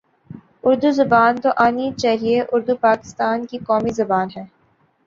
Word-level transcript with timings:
اردو 0.63 0.89
زبان 0.91 1.33
تو 1.43 1.49
آنی 1.57 1.87
چاہیے 1.93 2.37
اردو 2.53 2.75
پاکستان 2.81 3.37
کی 3.45 3.57
قومی 3.67 3.91
زبان 3.93 4.27
ہے 4.35 4.43